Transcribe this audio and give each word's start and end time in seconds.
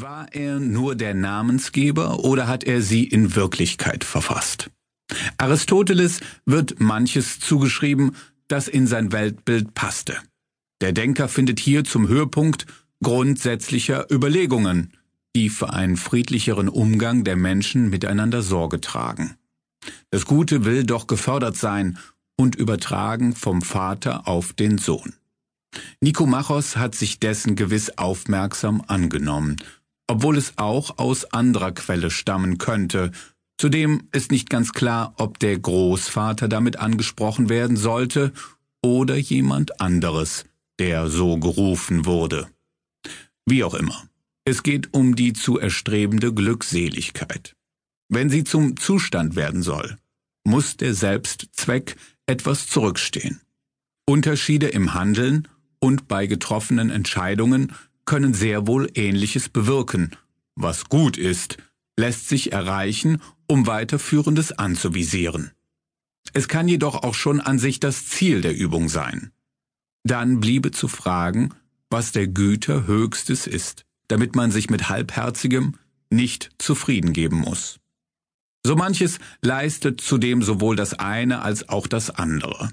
War 0.00 0.32
er 0.32 0.60
nur 0.60 0.94
der 0.94 1.12
Namensgeber 1.12 2.20
oder 2.20 2.46
hat 2.46 2.62
er 2.62 2.82
sie 2.82 3.02
in 3.02 3.34
Wirklichkeit 3.34 4.04
verfasst? 4.04 4.70
Aristoteles 5.38 6.20
wird 6.46 6.78
manches 6.78 7.40
zugeschrieben, 7.40 8.14
das 8.46 8.68
in 8.68 8.86
sein 8.86 9.10
Weltbild 9.10 9.74
passte. 9.74 10.16
Der 10.80 10.92
Denker 10.92 11.26
findet 11.26 11.58
hier 11.58 11.82
zum 11.82 12.06
Höhepunkt 12.06 12.66
grundsätzlicher 13.02 14.06
Überlegungen, 14.08 14.92
die 15.34 15.48
für 15.48 15.72
einen 15.72 15.96
friedlicheren 15.96 16.68
Umgang 16.68 17.24
der 17.24 17.34
Menschen 17.34 17.90
miteinander 17.90 18.42
Sorge 18.42 18.80
tragen. 18.80 19.34
Das 20.10 20.26
Gute 20.26 20.64
will 20.64 20.84
doch 20.84 21.08
gefördert 21.08 21.56
sein 21.56 21.98
und 22.36 22.54
übertragen 22.54 23.34
vom 23.34 23.62
Vater 23.62 24.28
auf 24.28 24.52
den 24.52 24.78
Sohn. 24.78 25.14
Nikomachos 26.00 26.76
hat 26.76 26.94
sich 26.94 27.18
dessen 27.18 27.56
gewiss 27.56 27.98
aufmerksam 27.98 28.82
angenommen, 28.86 29.56
obwohl 30.08 30.36
es 30.36 30.54
auch 30.56 30.98
aus 30.98 31.32
anderer 31.32 31.72
Quelle 31.72 32.10
stammen 32.10 32.58
könnte. 32.58 33.12
Zudem 33.58 34.08
ist 34.12 34.30
nicht 34.32 34.50
ganz 34.50 34.72
klar, 34.72 35.14
ob 35.16 35.38
der 35.38 35.58
Großvater 35.58 36.48
damit 36.48 36.78
angesprochen 36.78 37.48
werden 37.48 37.76
sollte 37.76 38.32
oder 38.82 39.16
jemand 39.16 39.80
anderes, 39.80 40.44
der 40.78 41.08
so 41.08 41.38
gerufen 41.38 42.06
wurde. 42.06 42.48
Wie 43.46 43.64
auch 43.64 43.74
immer. 43.74 44.04
Es 44.44 44.62
geht 44.62 44.94
um 44.94 45.14
die 45.14 45.34
zu 45.34 45.58
erstrebende 45.58 46.32
Glückseligkeit. 46.32 47.54
Wenn 48.08 48.30
sie 48.30 48.44
zum 48.44 48.76
Zustand 48.78 49.36
werden 49.36 49.62
soll, 49.62 49.98
muss 50.44 50.78
der 50.78 50.94
Selbstzweck 50.94 51.96
etwas 52.26 52.66
zurückstehen. 52.66 53.40
Unterschiede 54.06 54.68
im 54.68 54.94
Handeln 54.94 55.48
und 55.80 56.08
bei 56.08 56.26
getroffenen 56.26 56.88
Entscheidungen 56.88 57.72
können 58.08 58.32
sehr 58.32 58.66
wohl 58.66 58.90
Ähnliches 58.94 59.50
bewirken. 59.50 60.16
Was 60.56 60.86
gut 60.86 61.18
ist, 61.18 61.58
lässt 61.98 62.26
sich 62.26 62.52
erreichen, 62.52 63.20
um 63.46 63.66
weiterführendes 63.66 64.52
anzuvisieren. 64.52 65.50
Es 66.32 66.48
kann 66.48 66.68
jedoch 66.68 67.02
auch 67.02 67.12
schon 67.12 67.38
an 67.42 67.58
sich 67.58 67.80
das 67.80 68.06
Ziel 68.06 68.40
der 68.40 68.56
Übung 68.56 68.88
sein. 68.88 69.30
Dann 70.04 70.40
bliebe 70.40 70.70
zu 70.70 70.88
fragen, 70.88 71.50
was 71.90 72.12
der 72.12 72.28
Güter 72.28 72.86
höchstes 72.86 73.46
ist, 73.46 73.84
damit 74.08 74.34
man 74.34 74.50
sich 74.50 74.70
mit 74.70 74.88
halbherzigem 74.88 75.74
nicht 76.08 76.50
zufrieden 76.56 77.12
geben 77.12 77.36
muss. 77.40 77.78
So 78.64 78.74
manches 78.74 79.18
leistet 79.42 80.00
zudem 80.00 80.42
sowohl 80.42 80.76
das 80.76 80.94
eine 80.94 81.42
als 81.42 81.68
auch 81.68 81.86
das 81.86 82.08
andere. 82.08 82.70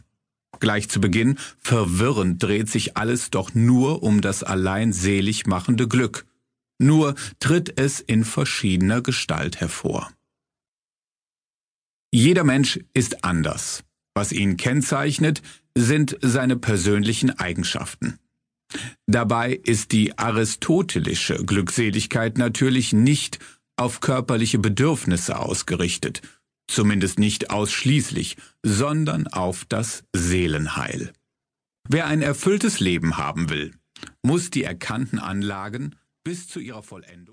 Gleich 0.59 0.89
zu 0.89 1.01
Beginn, 1.01 1.37
verwirrend 1.59 2.41
dreht 2.41 2.69
sich 2.69 2.97
alles 2.97 3.29
doch 3.29 3.53
nur 3.53 4.03
um 4.03 4.21
das 4.21 4.43
allein 4.43 4.93
selig 4.93 5.45
machende 5.47 5.87
Glück. 5.87 6.25
Nur 6.77 7.15
tritt 7.39 7.79
es 7.79 7.99
in 7.99 8.25
verschiedener 8.25 9.01
Gestalt 9.01 9.59
hervor. 9.61 10.11
Jeder 12.11 12.43
Mensch 12.43 12.79
ist 12.93 13.23
anders. 13.23 13.83
Was 14.13 14.31
ihn 14.31 14.55
kennzeichnet, 14.55 15.41
sind 15.77 16.17
seine 16.21 16.55
persönlichen 16.55 17.31
Eigenschaften. 17.31 18.17
Dabei 19.05 19.53
ist 19.53 19.91
die 19.91 20.17
aristotelische 20.17 21.45
Glückseligkeit 21.45 22.37
natürlich 22.37 22.93
nicht 22.93 23.39
auf 23.77 23.99
körperliche 23.99 24.59
Bedürfnisse 24.59 25.37
ausgerichtet, 25.37 26.21
zumindest 26.67 27.19
nicht 27.19 27.49
ausschließlich, 27.49 28.37
sondern 28.63 29.27
auf 29.27 29.65
das 29.65 30.03
Seelenheil. 30.13 31.13
Wer 31.87 32.07
ein 32.07 32.21
erfülltes 32.21 32.79
Leben 32.79 33.17
haben 33.17 33.49
will, 33.49 33.73
muss 34.23 34.49
die 34.49 34.63
erkannten 34.63 35.19
Anlagen 35.19 35.95
bis 36.23 36.47
zu 36.47 36.59
ihrer 36.59 36.83
Vollendung 36.83 37.25